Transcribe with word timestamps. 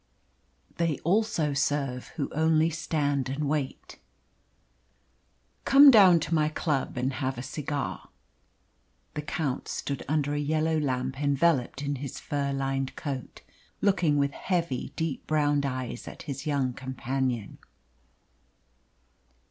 They 0.77 0.97
also 1.03 1.53
serve 1.53 2.07
who 2.15 2.27
only 2.33 2.71
stand 2.71 3.29
and 3.29 3.47
wait. 3.47 3.99
"Come 5.63 5.91
down 5.91 6.19
to 6.21 6.33
my 6.33 6.49
club 6.49 6.97
and 6.97 7.13
have 7.13 7.37
a 7.37 7.43
cigar!" 7.43 8.09
The 9.13 9.21
Count 9.21 9.67
stood 9.67 10.03
under 10.07 10.33
a 10.33 10.39
yellow 10.39 10.79
lamp 10.79 11.21
enveloped 11.21 11.83
in 11.83 11.97
his 11.97 12.19
fur 12.19 12.51
lined 12.51 12.95
coat, 12.95 13.41
looking 13.79 14.17
with 14.17 14.31
heavy, 14.31 14.91
deep 14.95 15.27
browed 15.27 15.67
eyes 15.67 16.07
at 16.07 16.23
his 16.23 16.47
young 16.47 16.73
companion. 16.73 17.59